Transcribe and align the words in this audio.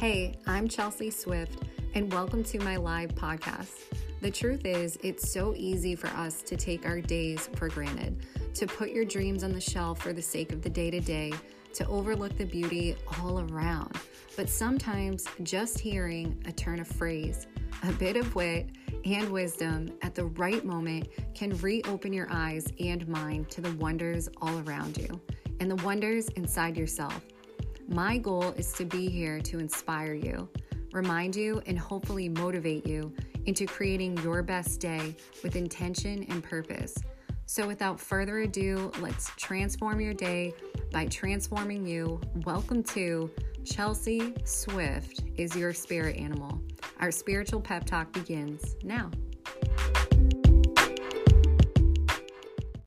Hey, 0.00 0.38
I'm 0.46 0.66
Chelsea 0.66 1.10
Swift, 1.10 1.62
and 1.92 2.10
welcome 2.10 2.42
to 2.44 2.58
my 2.60 2.76
live 2.76 3.14
podcast. 3.14 3.82
The 4.22 4.30
truth 4.30 4.64
is, 4.64 4.98
it's 5.02 5.30
so 5.30 5.52
easy 5.54 5.94
for 5.94 6.06
us 6.06 6.40
to 6.40 6.56
take 6.56 6.86
our 6.86 7.02
days 7.02 7.50
for 7.56 7.68
granted, 7.68 8.24
to 8.54 8.66
put 8.66 8.92
your 8.92 9.04
dreams 9.04 9.44
on 9.44 9.52
the 9.52 9.60
shelf 9.60 10.00
for 10.00 10.14
the 10.14 10.22
sake 10.22 10.52
of 10.52 10.62
the 10.62 10.70
day 10.70 10.90
to 10.90 11.00
day, 11.00 11.34
to 11.74 11.86
overlook 11.86 12.34
the 12.38 12.46
beauty 12.46 12.96
all 13.20 13.40
around. 13.40 13.94
But 14.38 14.48
sometimes 14.48 15.26
just 15.42 15.78
hearing 15.78 16.42
a 16.46 16.52
turn 16.52 16.80
of 16.80 16.88
phrase, 16.88 17.46
a 17.82 17.92
bit 17.92 18.16
of 18.16 18.34
wit, 18.34 18.70
and 19.04 19.28
wisdom 19.28 19.92
at 20.00 20.14
the 20.14 20.24
right 20.24 20.64
moment 20.64 21.08
can 21.34 21.54
reopen 21.58 22.14
your 22.14 22.28
eyes 22.30 22.72
and 22.80 23.06
mind 23.06 23.50
to 23.50 23.60
the 23.60 23.72
wonders 23.74 24.30
all 24.40 24.60
around 24.60 24.96
you 24.96 25.20
and 25.60 25.70
the 25.70 25.84
wonders 25.84 26.28
inside 26.30 26.78
yourself. 26.78 27.20
My 27.92 28.18
goal 28.18 28.54
is 28.56 28.72
to 28.74 28.84
be 28.84 29.10
here 29.10 29.40
to 29.40 29.58
inspire 29.58 30.14
you, 30.14 30.48
remind 30.92 31.34
you, 31.34 31.60
and 31.66 31.76
hopefully 31.76 32.28
motivate 32.28 32.86
you 32.86 33.12
into 33.46 33.66
creating 33.66 34.16
your 34.18 34.44
best 34.44 34.78
day 34.78 35.16
with 35.42 35.56
intention 35.56 36.24
and 36.28 36.40
purpose. 36.40 36.94
So, 37.46 37.66
without 37.66 37.98
further 37.98 38.42
ado, 38.42 38.92
let's 39.00 39.30
transform 39.30 40.00
your 40.00 40.14
day 40.14 40.54
by 40.92 41.06
transforming 41.06 41.84
you. 41.84 42.20
Welcome 42.46 42.84
to 42.84 43.28
Chelsea 43.64 44.34
Swift 44.44 45.24
is 45.34 45.56
your 45.56 45.72
spirit 45.72 46.16
animal. 46.16 46.62
Our 47.00 47.10
spiritual 47.10 47.60
pep 47.60 47.86
talk 47.86 48.12
begins 48.12 48.76
now. 48.84 49.10